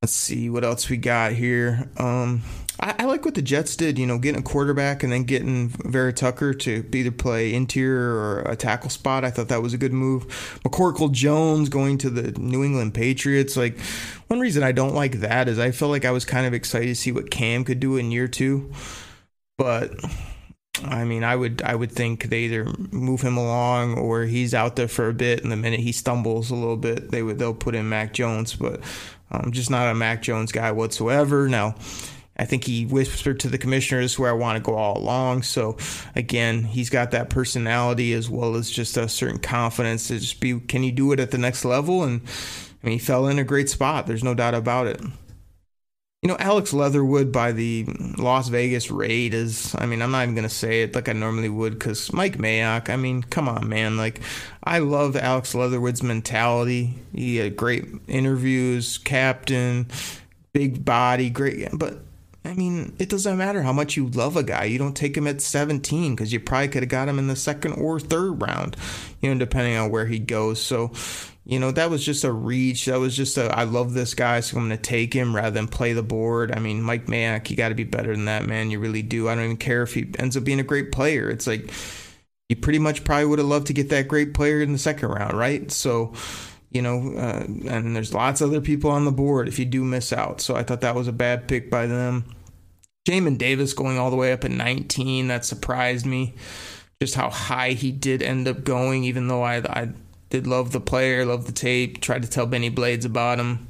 [0.03, 1.89] Let's see what else we got here.
[1.97, 2.43] Um,
[2.81, 5.69] I, I, like what the Jets did, you know, getting a quarterback and then getting
[5.69, 9.25] Vera Tucker to either play interior or a tackle spot.
[9.25, 10.27] I thought that was a good move.
[10.65, 13.57] McCorkle Jones going to the New England Patriots.
[13.57, 13.79] Like,
[14.27, 16.89] one reason I don't like that is I felt like I was kind of excited
[16.89, 18.73] to see what Cam could do in year two.
[19.63, 19.93] But
[20.83, 24.75] I mean, I would I would think they either move him along or he's out
[24.75, 27.55] there for a bit, and the minute he stumbles a little bit, they would they'll
[27.55, 28.57] put in Mac Jones.
[28.57, 28.81] But
[29.31, 31.49] I'm just not a Mac Jones guy whatsoever.
[31.49, 31.77] Now,
[32.37, 35.45] I think he whispered to the commissioners where I want to go all along.
[35.45, 35.77] So
[36.17, 40.59] again, he's got that personality as well as just a certain confidence to just be.
[40.59, 42.03] Can you do it at the next level?
[42.03, 42.21] And
[42.83, 44.09] I mean, he fell in a great spot.
[44.09, 45.01] There's no doubt about it.
[46.23, 47.85] You know, Alex Leatherwood by the
[48.17, 49.75] Las Vegas Raiders.
[49.77, 52.39] I mean, I'm not even going to say it like I normally would because Mike
[52.39, 53.97] Mayock, I mean, come on, man.
[53.97, 54.21] Like,
[54.63, 56.95] I love Alex Leatherwood's mentality.
[57.13, 59.89] He had great interviews, captain,
[60.53, 61.69] big body, great.
[61.73, 61.99] But
[62.45, 64.65] I mean, it doesn't matter how much you love a guy.
[64.65, 67.37] You don't take him at 17 because you probably could have got him in the
[67.37, 68.77] second or third round,
[69.21, 70.63] you know, depending on where he goes.
[70.63, 70.93] So,
[71.45, 72.87] you know, that was just a reach.
[72.87, 75.51] That was just a, I love this guy, so I'm going to take him rather
[75.51, 76.53] than play the board.
[76.53, 78.71] I mean, Mike Mayock, you got to be better than that, man.
[78.71, 79.29] You really do.
[79.29, 81.29] I don't even care if he ends up being a great player.
[81.29, 81.73] It's like,
[82.49, 85.09] you pretty much probably would have loved to get that great player in the second
[85.09, 85.71] round, right?
[85.73, 86.13] So,
[86.71, 89.83] you know, uh, and there's lots of other people on the board if you do
[89.83, 90.41] miss out.
[90.41, 92.25] So I thought that was a bad pick by them.
[93.09, 96.35] Jamin Davis going all the way up at 19, that surprised me.
[97.01, 99.93] Just how high he did end up going, even though I, I
[100.33, 103.69] did love the player, love the tape, tried to tell Benny Blades about him.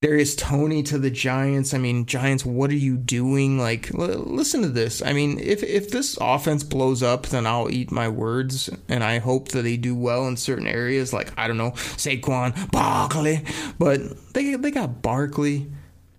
[0.00, 1.74] Darius Toney to the Giants.
[1.74, 3.58] I mean, Giants, what are you doing?
[3.58, 5.02] Like, l- listen to this.
[5.02, 9.18] I mean, if if this offense blows up, then I'll eat my words, and I
[9.18, 11.12] hope that they do well in certain areas.
[11.12, 13.44] Like, I don't know, Saquon, Barkley,
[13.78, 14.00] but
[14.32, 15.70] they they got Barkley,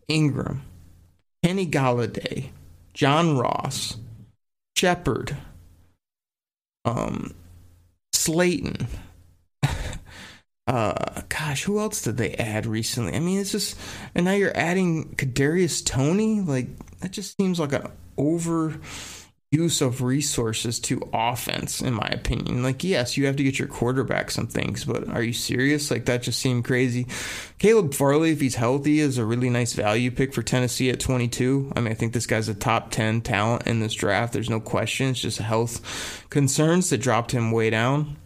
[0.08, 0.62] Ingram,
[1.44, 2.50] Kenny Golladay,
[2.94, 3.98] John Ross,
[4.76, 5.38] Shepard,
[6.86, 7.34] um,
[8.14, 8.88] Slayton.
[10.68, 13.16] Uh, gosh, who else did they add recently?
[13.16, 13.78] I mean, it's just,
[14.14, 16.42] and now you're adding Kadarius Toney.
[16.42, 16.68] Like
[17.00, 18.80] that just seems like an over
[19.50, 22.64] use of resources to offense, in my opinion.
[22.64, 25.90] Like, yes, you have to get your quarterback some things, but are you serious?
[25.90, 27.08] Like that just seemed crazy.
[27.58, 31.72] Caleb Farley, if he's healthy, is a really nice value pick for Tennessee at 22.
[31.76, 34.34] I mean, I think this guy's a top 10 talent in this draft.
[34.34, 35.12] There's no question.
[35.12, 38.18] It's just health concerns that dropped him way down.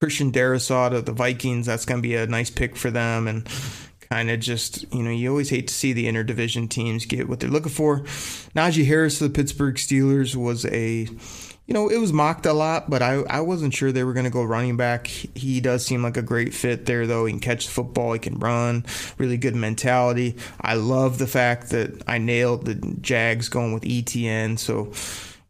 [0.00, 3.26] Christian Darrisaw of the Vikings, that's going to be a nice pick for them.
[3.26, 3.48] And
[4.10, 7.40] kind of just, you know, you always hate to see the interdivision teams get what
[7.40, 8.00] they're looking for.
[8.54, 11.08] Najee Harris of the Pittsburgh Steelers was a,
[11.66, 14.24] you know, it was mocked a lot, but I, I wasn't sure they were going
[14.24, 15.06] to go running back.
[15.06, 17.24] He does seem like a great fit there, though.
[17.24, 18.84] He can catch the football, he can run,
[19.18, 20.36] really good mentality.
[20.60, 24.58] I love the fact that I nailed the Jags going with ETN.
[24.58, 24.92] So,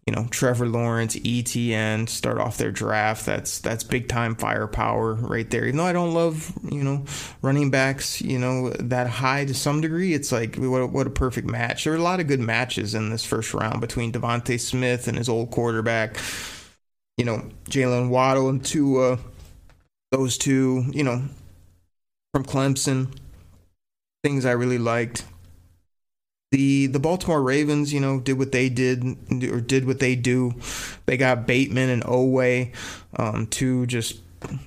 [0.07, 3.27] you know Trevor Lawrence, ETN start off their draft.
[3.27, 5.65] That's that's big time firepower right there.
[5.65, 7.05] Even though I don't love you know
[7.43, 11.49] running backs, you know that high to some degree, it's like what what a perfect
[11.49, 11.85] match.
[11.85, 15.19] There were a lot of good matches in this first round between DeVonta Smith and
[15.19, 16.17] his old quarterback.
[17.17, 19.19] You know Jaylen Waddle and Tua,
[20.13, 20.85] those two.
[20.93, 21.23] You know
[22.33, 23.09] from Clemson,
[24.23, 25.25] things I really liked
[26.57, 29.05] the the Baltimore Ravens, you know, did what they did
[29.45, 30.55] or did what they do.
[31.05, 32.73] They got Bateman and Oweh,
[33.17, 34.23] um, two just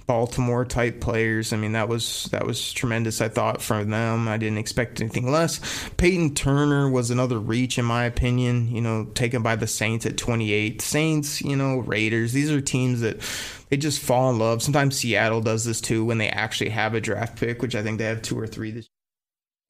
[0.05, 1.51] Baltimore type players.
[1.51, 3.21] I mean, that was that was tremendous.
[3.21, 4.27] I thought from them.
[4.27, 5.89] I didn't expect anything less.
[5.97, 8.69] Peyton Turner was another reach in my opinion.
[8.69, 10.83] You know, taken by the Saints at 28.
[10.83, 12.33] Saints, you know, Raiders.
[12.33, 13.17] These are teams that
[13.69, 14.61] they just fall in love.
[14.61, 17.97] Sometimes Seattle does this too when they actually have a draft pick, which I think
[17.97, 18.89] they have two or three this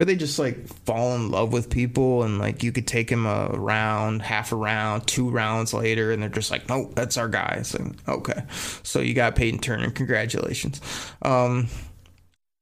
[0.00, 3.26] or they just like fall in love with people and like you could take him
[3.26, 7.28] a round, half a round, two rounds later, and they're just like, nope, that's our
[7.28, 7.56] guy.
[7.60, 8.42] It's like, okay.
[8.82, 9.90] So you got Peyton Turner.
[9.90, 10.80] Congratulations.
[11.20, 11.68] Um,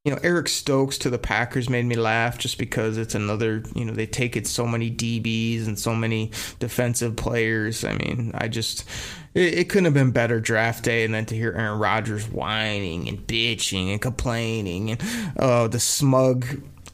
[0.04, 3.84] you know, Eric Stokes to the Packers made me laugh just because it's another, you
[3.84, 7.84] know, they take it so many DBs and so many defensive players.
[7.84, 8.84] I mean, I just,
[9.34, 11.04] it, it couldn't have been better draft day.
[11.04, 15.02] And then to hear Aaron Rodgers whining and bitching and complaining and
[15.38, 16.46] uh, the smug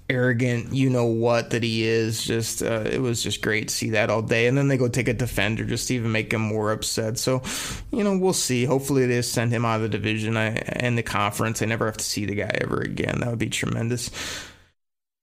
[0.08, 2.22] arrogant, you know what that he is.
[2.22, 4.46] Just uh, it was just great to see that all day.
[4.46, 7.18] And then they go take a defender just to even make him more upset.
[7.18, 7.42] So,
[7.90, 8.64] you know, we'll see.
[8.64, 11.62] Hopefully they send him out of the division and the conference.
[11.62, 13.20] I never have to see the guy ever again.
[13.20, 14.10] That would be tremendous.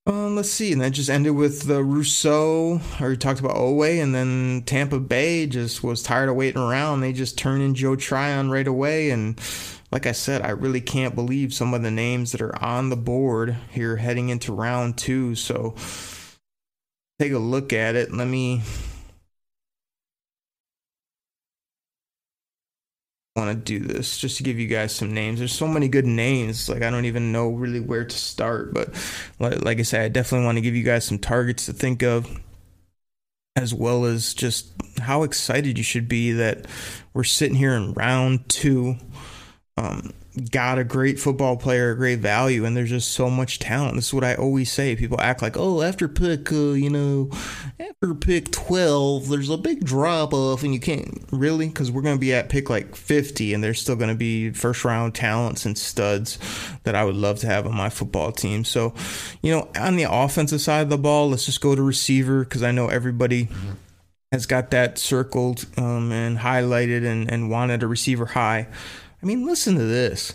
[0.04, 4.12] Uh, let's see, and that just ended with the Rousseau, or talked about Oweh, and
[4.12, 7.02] then Tampa Bay just was tired of waiting around.
[7.02, 9.38] They just turned in Joe Tryon right away, and
[9.92, 12.96] like I said, I really can't believe some of the names that are on the
[12.96, 15.34] board here heading into round two.
[15.34, 15.74] So
[17.20, 18.10] take a look at it.
[18.12, 18.62] Let me.
[23.34, 25.38] want to do this just to give you guys some names.
[25.38, 26.68] There's so many good names.
[26.68, 28.90] Like I don't even know really where to start, but
[29.38, 32.28] like, I said, I definitely want to give you guys some targets to think of
[33.56, 36.66] as well as just how excited you should be that
[37.14, 38.96] we're sitting here in round 2
[39.78, 40.12] um,
[40.50, 43.96] got a great football player, a great value, and there's just so much talent.
[43.96, 44.94] This is what I always say.
[44.96, 47.30] People act like, oh, after pick, uh, you know,
[47.80, 52.16] after pick 12, there's a big drop off, and you can't really, because we're going
[52.16, 55.64] to be at pick like 50, and there's still going to be first round talents
[55.64, 56.38] and studs
[56.82, 58.64] that I would love to have on my football team.
[58.64, 58.92] So,
[59.40, 62.62] you know, on the offensive side of the ball, let's just go to receiver, because
[62.62, 63.48] I know everybody.
[64.30, 68.66] Has got that circled um, and highlighted and, and wanted a receiver high.
[69.22, 70.34] I mean, listen to this.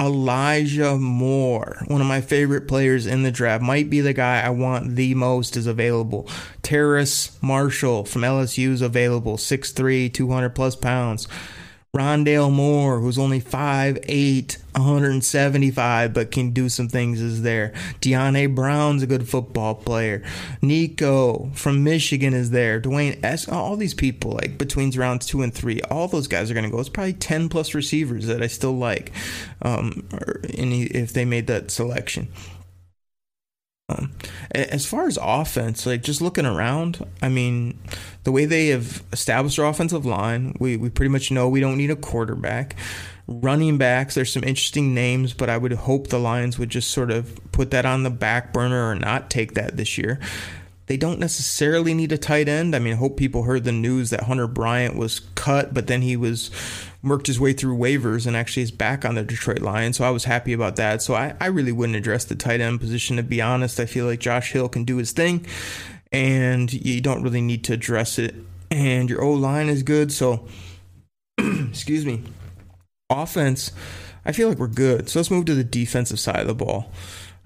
[0.00, 4.48] Elijah Moore, one of my favorite players in the draft, might be the guy I
[4.48, 6.26] want the most is available.
[6.62, 11.28] Terrace Marshall from LSU is available, 6'3, 200 plus pounds.
[11.94, 17.74] Rondale Moore, who's only 5'8, 175, but can do some things, is there.
[18.00, 20.22] Deonte Brown's a good football player.
[20.62, 22.80] Nico from Michigan is there.
[22.80, 23.46] Dwayne S.
[23.46, 26.70] All these people, like between rounds two and three, all those guys are going to
[26.70, 26.80] go.
[26.80, 29.12] It's probably 10 plus receivers that I still like
[29.60, 32.28] um, or any, if they made that selection.
[33.90, 34.12] Um,
[34.54, 37.78] as far as offense, like just looking around, I mean,
[38.24, 41.76] the way they have established their offensive line, we, we pretty much know we don't
[41.76, 42.76] need a quarterback.
[43.26, 47.10] Running backs, there's some interesting names, but I would hope the Lions would just sort
[47.10, 50.20] of put that on the back burner or not take that this year.
[50.86, 52.74] They don't necessarily need a tight end.
[52.74, 56.02] I mean, I hope people heard the news that Hunter Bryant was cut, but then
[56.02, 56.50] he was
[57.02, 59.96] worked his way through waivers and actually is back on the Detroit Lions.
[59.96, 61.02] So I was happy about that.
[61.02, 63.80] So I, I really wouldn't address the tight end position, to be honest.
[63.80, 65.46] I feel like Josh Hill can do his thing,
[66.12, 68.34] and you don't really need to address it.
[68.70, 70.12] And your O line is good.
[70.12, 70.46] So,
[71.38, 72.22] excuse me.
[73.10, 73.72] Offense,
[74.24, 75.08] I feel like we're good.
[75.10, 76.90] So let's move to the defensive side of the ball.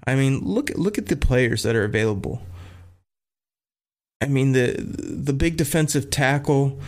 [0.05, 2.41] I mean, look look at the players that are available.
[4.21, 6.79] I mean the the big defensive tackle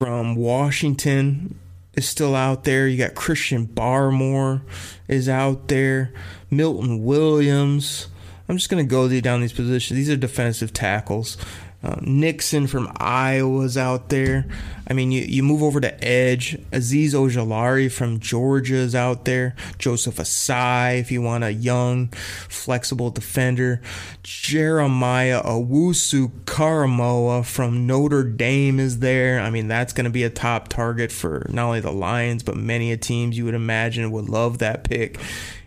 [0.00, 1.58] from Washington
[1.94, 2.86] is still out there.
[2.86, 4.62] You got Christian Barmore
[5.08, 6.12] is out there.
[6.52, 8.06] Milton Williams.
[8.48, 9.96] I'm just going to go down these positions.
[9.96, 11.36] These are defensive tackles.
[11.80, 14.46] Uh, Nixon from Iowa's out there.
[14.88, 16.58] I mean, you, you move over to Edge.
[16.72, 19.54] Azeez Ojulari from Georgia's out there.
[19.78, 22.08] Joseph Ossai, if you want a young,
[22.48, 23.80] flexible defender.
[24.24, 29.40] Jeremiah Owusu Koramoah from Notre Dame is there.
[29.40, 32.56] I mean, that's going to be a top target for not only the Lions, but
[32.56, 35.20] many a teams you would imagine would love that pick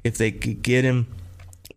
[0.04, 1.08] if they could get him.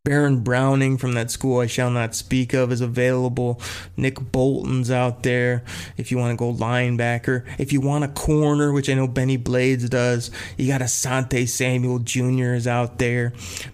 [0.05, 3.59] Baron Browning from that school I shall not speak of is available.
[3.97, 5.65] Nick Bolton's out there
[5.97, 7.47] if you want to go linebacker.
[7.57, 12.01] If you want a corner, which I know Benny Blades does, you got Asante Samuel
[12.01, 12.53] Jr.
[12.53, 13.31] is out there.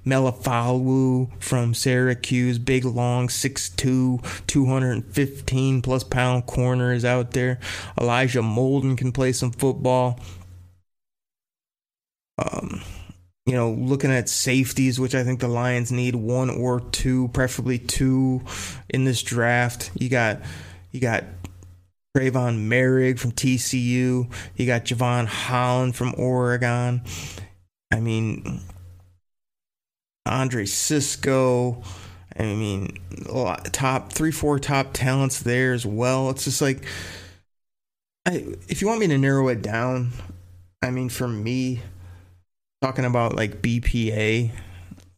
[0.06, 7.58] Melifonwu from Syracuse, big long 6'2, 215 plus pound corner is out there.
[8.00, 10.20] Elijah Molden can play some football.
[12.38, 12.82] Um,
[13.50, 17.80] you know, looking at safeties, which I think the Lions need one or two, preferably
[17.80, 18.42] two
[18.88, 19.90] in this draft.
[19.94, 20.40] You got
[20.92, 21.24] you got
[22.16, 24.32] Trevon Moehrig from TCU.
[24.54, 27.02] You got Jevon Holland from Oregon.
[27.90, 28.60] I mean,
[30.26, 31.82] Andre Cisco.
[32.38, 32.98] I mean,
[33.72, 36.30] top three, four top talents there as well.
[36.30, 36.84] It's just like,
[38.24, 40.12] I, if you want me to narrow it down,
[40.82, 41.80] I mean, for me,
[42.80, 44.50] talking about like BPA,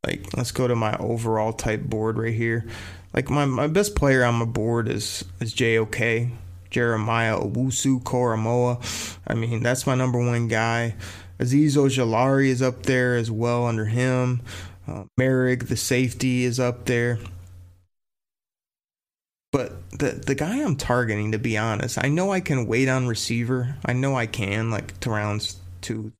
[0.04, 2.66] like let's go to my overall type board right here.
[3.14, 6.28] Like my, my best player on my board is is JOK,
[6.70, 9.16] Jeremiah Owusu Koramoah.
[9.26, 10.96] I mean, that's my number one guy.
[11.38, 14.42] Azeez Ojulari is up there as well under him.
[14.88, 17.18] Uh, Moehrig, the safety, is up there.
[19.52, 23.06] But the the guy I'm targeting, to be honest, I know I can wait on
[23.06, 23.76] receiver.
[23.84, 26.12] I know I can, like to rounds two,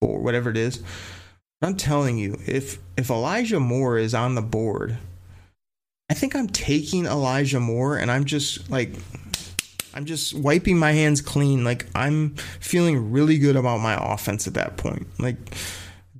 [0.00, 0.82] or whatever it is.
[1.62, 4.98] I'm telling you, if if Elijah Moore is on the board,
[6.10, 8.94] I think I'm taking Elijah Moore and I'm just like
[9.94, 11.64] I'm just wiping my hands clean.
[11.64, 15.06] Like I'm feeling really good about my offense at that point.
[15.18, 15.38] Like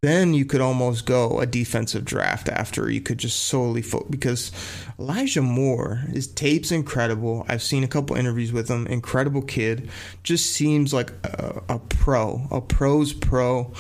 [0.07, 4.53] then you could almost go a defensive draft after you could just solely focus because
[4.99, 7.45] Elijah Moore, his tape's incredible.
[7.49, 8.87] I've seen a couple interviews with him.
[8.87, 9.91] Incredible kid.
[10.23, 13.73] Just seems like a, a pro, a pro's pro.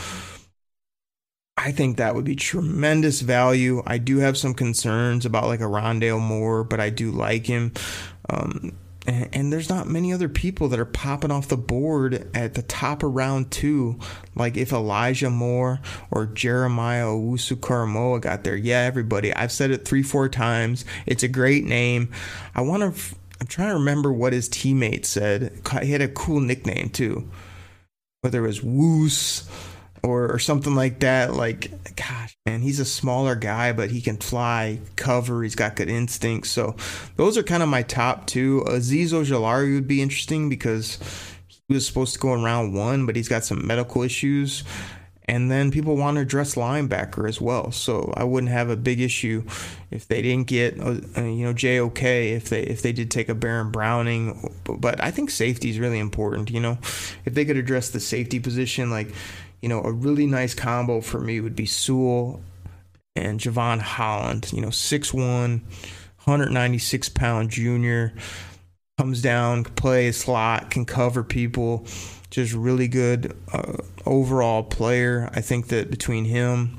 [1.56, 3.82] I think that would be tremendous value.
[3.86, 7.72] I do have some concerns about like a Rondale Moore, but I do like him.
[8.28, 12.62] Um, and, there's not many other people that are popping off the board at the
[12.62, 13.98] top of round two.
[14.34, 18.56] Like if Elijah Moore or Jeremiah Owusu Koramoah got there.
[18.56, 19.32] Yeah, everybody.
[19.32, 20.84] I've said it three, four times.
[21.06, 22.10] It's a great name.
[22.54, 23.16] I want to.
[23.40, 25.60] I'm trying to remember what his teammate said.
[25.82, 27.30] He had a cool nickname too.
[28.22, 29.48] Whether it was Woos
[30.06, 31.34] or, or something like that.
[31.34, 35.42] Like, gosh, man, he's a smaller guy, but he can fly, cover.
[35.42, 36.50] He's got good instincts.
[36.50, 36.76] So
[37.16, 38.64] those are kind of my top two.
[38.68, 40.98] Azeez Ojulari would be interesting because
[41.68, 44.62] he was supposed to go in round one, but he's got some medical issues.
[45.28, 47.72] And then people want to address linebacker as well.
[47.72, 49.42] So I wouldn't have a big issue
[49.90, 53.34] if they didn't get, uh, you know, JOK if they if they did take a
[53.34, 54.54] Baron Browning.
[54.64, 56.50] But I think safety is really important.
[56.50, 56.78] You know,
[57.24, 59.12] if they could address the safety position, like
[59.66, 62.40] you know, a really nice combo for me would be Sewell
[63.16, 64.52] and Jevon Holland.
[64.52, 68.14] You know, 6'1, 196 pound junior,
[68.96, 71.84] comes down, play a slot, can cover people.
[72.30, 75.30] Just really good uh, overall player.
[75.34, 76.78] I think that between him,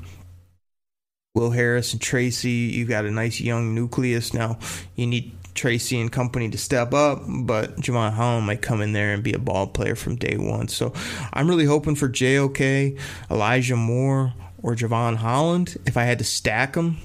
[1.34, 4.32] Will Harris, and Tracy, you've got a nice young nucleus.
[4.32, 4.58] Now,
[4.96, 9.12] you need Tracy and company to step up, but Jevon Holland might come in there
[9.12, 10.68] and be a ball player from day one.
[10.68, 10.92] So
[11.32, 12.96] I'm really hoping for JOK,
[13.28, 14.32] Elijah Moore,
[14.62, 15.76] or Jevon Holland.
[15.84, 16.98] If I had to stack them,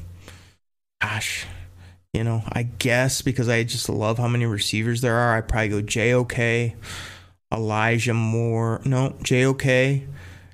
[1.02, 1.48] gosh,
[2.14, 5.70] you know, I guess because I just love how many receivers there are, I'd probably
[5.70, 6.76] go JOK,
[7.52, 10.04] Elijah Moore, no, JOK.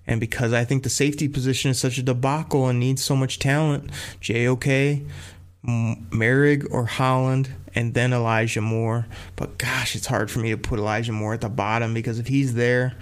[0.07, 3.39] And because I think the safety position is such a debacle and needs so much
[3.39, 3.91] talent,
[4.21, 5.01] JOK,
[5.65, 9.07] Moehrig or Holland, and then Elijah Moore.
[9.35, 12.27] But gosh, it's hard for me to put Elijah Moore at the bottom because if
[12.27, 12.95] he's there,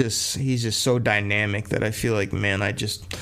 [0.00, 3.16] just he's just so dynamic that I feel like man, I just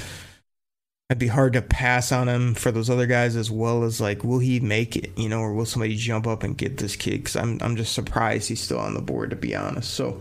[1.10, 4.24] It'd be hard to pass on him for those other guys as well as like,
[4.24, 5.16] will he make it?
[5.16, 7.18] You know, or will somebody jump up and get this kid?
[7.18, 9.94] Because I'm I'm just surprised he's still on the board to be honest.
[9.94, 10.20] So,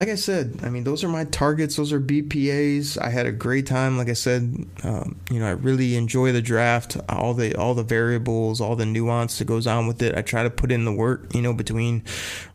[0.00, 1.74] like I said, I mean, those are my targets.
[1.74, 2.96] Those are BPA's.
[2.98, 3.98] I had a great time.
[3.98, 6.96] Like I said, um, you know, I really enjoy the draft.
[7.08, 10.16] All the all the variables, all the nuance that goes on with it.
[10.16, 11.34] I try to put in the work.
[11.34, 12.04] You know, between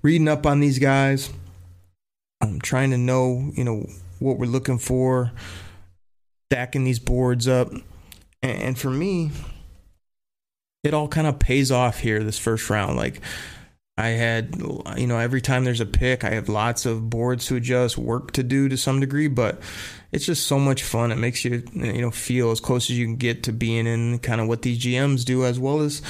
[0.01, 1.33] reading up on these guys,
[2.39, 3.89] I'm trying to know, you know,
[4.19, 5.33] what we're looking for
[6.49, 7.69] stacking these boards up.
[8.41, 9.31] And for me,
[10.83, 12.95] it all kind of pays off here this first round.
[12.95, 13.19] Like
[13.95, 14.55] I had,
[14.97, 18.31] you know, every time there's a pick, I have lots of boards to adjust, work
[18.31, 19.61] to do to some degree, but
[20.11, 21.11] it's just so much fun.
[21.11, 24.17] It makes you, you know, feel as close as you can get to being in
[24.19, 26.01] kind of what these GMs do, as well as,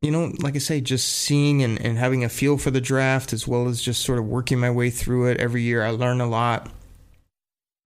[0.00, 3.34] you know, like I say, just seeing and, and having a feel for the draft,
[3.34, 5.84] as well as just sort of working my way through it every year.
[5.84, 6.70] I learn a lot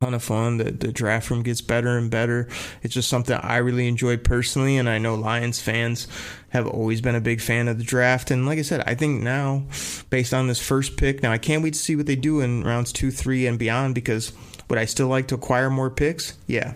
[0.04, 0.58] ton of fun.
[0.58, 2.48] The the draft room gets better and better.
[2.82, 6.06] It's just something I really enjoy personally, and I know Lions fans
[6.50, 8.30] have always been a big fan of the draft.
[8.30, 9.64] And like I said, I think now,
[10.10, 12.64] based on this first pick, now I can't wait to see what they do in
[12.64, 13.94] rounds two, three, and beyond.
[13.94, 14.32] Because
[14.68, 16.36] would I still like to acquire more picks?
[16.46, 16.74] Yeah.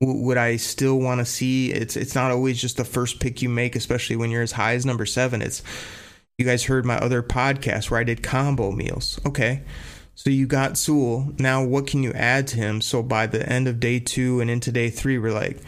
[0.00, 1.72] Would I still want to see?
[1.72, 4.74] It's it's not always just the first pick you make, especially when you're as high
[4.74, 5.42] as number seven.
[5.42, 5.62] It's
[6.38, 9.18] you guys heard my other podcast where I did combo meals.
[9.26, 9.62] Okay.
[10.16, 11.34] So you got Sewell.
[11.38, 12.80] Now, what can you add to him?
[12.80, 15.58] So by the end of day two and into day three, we're like,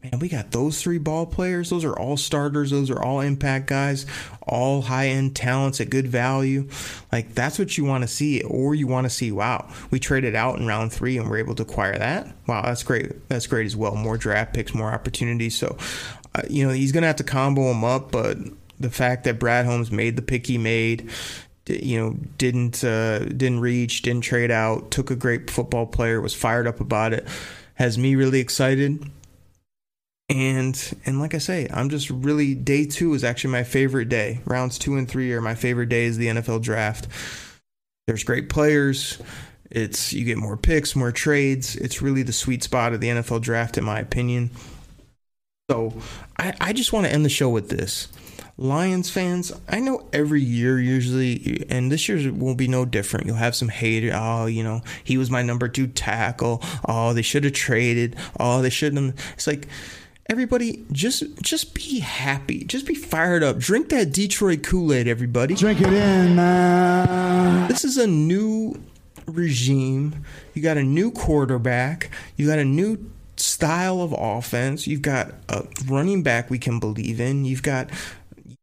[0.00, 1.70] man, we got those three ball players.
[1.70, 2.70] Those are all starters.
[2.70, 4.06] Those are all impact guys,
[4.46, 6.68] all high end talents at good value.
[7.10, 10.36] Like that's what you want to see, or you want to see, wow, we traded
[10.36, 12.32] out in round three and we're able to acquire that.
[12.46, 13.28] Wow, that's great.
[13.28, 13.96] That's great as well.
[13.96, 15.58] More draft picks, more opportunities.
[15.58, 15.76] So,
[16.36, 18.38] uh, you know, he's gonna have to combo them up, but
[18.78, 21.10] the fact that Brad Holmes made the pick he made
[21.66, 26.34] you know didn't uh, didn't reach, didn't trade out, took a great football player, was
[26.34, 27.26] fired up about it,
[27.74, 29.10] has me really excited.
[30.28, 34.40] And and like I say, I'm just really day two is actually my favorite day.
[34.44, 36.16] Rounds two and three are my favorite days.
[36.16, 37.08] The NFL draft.
[38.06, 39.20] There's great players.
[39.70, 41.76] It's you get more picks, more trades.
[41.76, 44.50] It's really the sweet spot of the NFL draft, in my opinion.
[45.70, 45.92] So
[46.38, 48.08] I, I just want to end the show with this.
[48.58, 53.26] Lions fans, I know every year usually, and this year will be no different.
[53.26, 54.12] You'll have some hater.
[54.14, 56.62] Oh, you know, he was my number two tackle.
[56.88, 58.16] Oh, they should have traded.
[58.40, 59.14] Oh, they shouldn't.
[59.34, 59.68] It's like
[60.28, 62.64] everybody just just be happy.
[62.64, 63.58] Just be fired up.
[63.58, 65.54] Drink that Detroit Kool Aid, everybody.
[65.54, 67.68] Drink it in, man.
[67.68, 68.80] This is a new
[69.26, 70.24] regime.
[70.54, 72.10] You got a new quarterback.
[72.36, 74.86] You got a new style of offense.
[74.86, 77.44] You've got a running back we can believe in.
[77.44, 77.90] You've got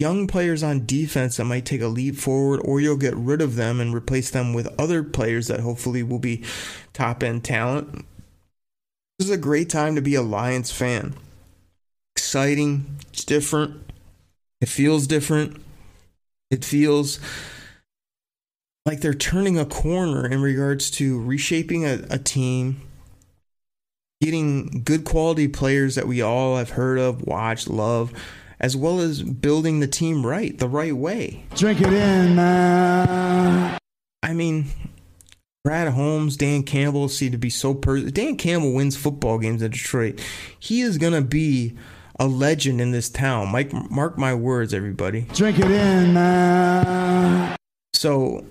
[0.03, 3.55] young players on defense that might take a leap forward, or you'll get rid of
[3.55, 6.43] them and replace them with other players that hopefully will be
[6.91, 8.05] top end talent.
[9.17, 11.13] This is a great time to be a Lions fan.
[12.17, 13.79] Exciting, it's different,
[14.59, 15.63] it feels different,
[16.51, 17.21] it feels
[18.85, 22.81] like they're turning a corner in regards to reshaping a, a team
[24.19, 28.11] getting good quality players that we all have heard of, watched, love,
[28.63, 31.45] as well as building the team right, the right way.
[31.55, 33.77] Drink it in, man.
[34.23, 34.67] I mean,
[35.65, 37.99] Brad Holmes, Dan Campbell seem to be so per.
[37.99, 40.21] Dan Campbell wins football games in Detroit.
[40.57, 41.75] He is gonna be
[42.17, 43.49] a legend in this town.
[43.49, 45.27] Mike, mark my words, everybody.
[45.33, 47.57] Drink it in, man.
[47.93, 48.45] So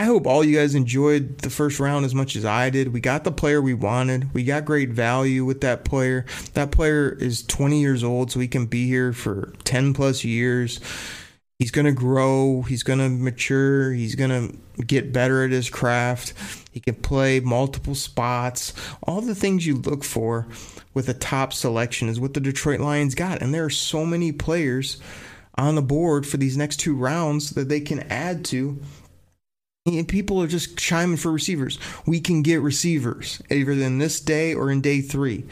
[0.00, 2.94] I hope all you guys enjoyed the first round as much as I did.
[2.94, 4.32] We got the player we wanted.
[4.32, 6.24] We got great value with that player.
[6.54, 10.80] That player is 20 years old, so he can be here for 10 plus years.
[11.58, 12.62] He's going to grow.
[12.62, 13.92] He's going to mature.
[13.92, 16.32] He's going to get better at his craft.
[16.72, 18.72] He can play multiple spots.
[19.02, 20.48] All the things you look for
[20.94, 23.42] with a top selection is what the Detroit Lions got.
[23.42, 24.98] And there are so many players
[25.56, 28.80] on the board for these next two rounds that they can add to
[29.86, 31.78] and people are just chiming for receivers.
[32.06, 35.44] We can get receivers either in this day or in day three.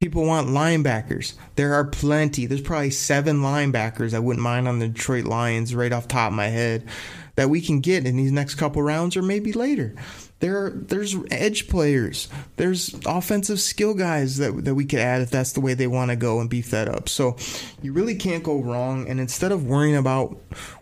[0.00, 1.34] People want linebackers.
[1.56, 2.46] There are plenty.
[2.46, 6.36] There's probably seven linebackers I wouldn't mind on the Detroit Lions right off top of
[6.36, 6.88] my head
[7.36, 9.94] that we can get in these next couple rounds or maybe later.
[10.40, 12.28] There, there's edge players.
[12.56, 16.10] There's offensive skill guys that that we could add if that's the way they want
[16.10, 17.08] to go and beef that up.
[17.08, 17.36] So,
[17.82, 19.08] you really can't go wrong.
[19.08, 20.36] And instead of worrying about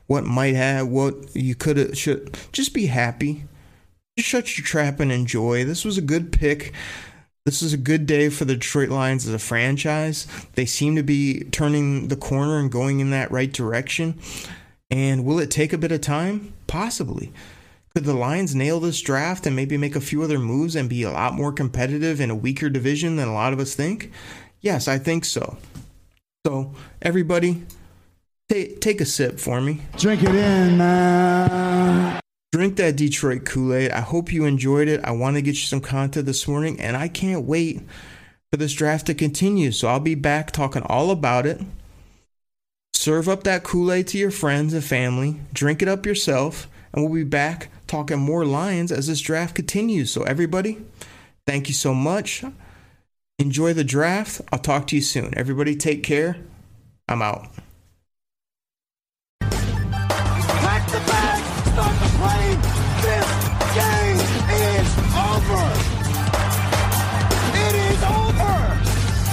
[0.07, 3.45] what might have, what you could have, should just be happy.
[4.19, 5.65] Just shut your trap and enjoy.
[5.65, 6.73] This was a good pick.
[7.45, 10.27] This is a good day for the Detroit Lions as a franchise.
[10.55, 14.19] They seem to be turning the corner and going in that right direction.
[14.91, 16.55] And will it take a bit of time?
[16.67, 17.33] Possibly.
[17.97, 21.03] Could the Lions nail this draft and maybe make a few other moves and be
[21.03, 24.13] a lot more competitive in a weaker division than a lot of us think?
[24.61, 25.57] Yes, I think so.
[26.45, 27.65] So, everybody,
[28.51, 29.81] take, take a sip for me.
[29.97, 32.21] Drink it in, man.
[32.53, 33.93] Drink that Detroit Kool Aid.
[33.93, 35.03] I hope you enjoyed it.
[35.03, 37.81] I want to get you some content this morning, and I can't wait
[38.53, 39.73] for this draft to continue.
[39.73, 41.63] So, I'll be back talking all about it.
[42.93, 47.03] Serve up that Kool Aid to your friends and family, drink it up yourself, and
[47.03, 50.11] we'll be back talking more Lions as this draft continues.
[50.11, 50.79] So, everybody,
[51.47, 52.45] thank you so much.
[53.39, 54.41] Enjoy the draft.
[54.51, 55.37] I'll talk to you soon.
[55.37, 56.39] Everybody, take care.
[57.09, 57.49] I'm out.
[59.41, 62.61] Pack the bag, start the plane.
[63.03, 63.29] This
[63.77, 64.21] game
[64.51, 65.65] is over.
[67.55, 68.57] It is over.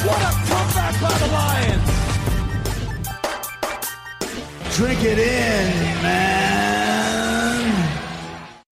[0.05, 1.87] What a comeback by the Lions.
[4.75, 5.92] Drink it in, man.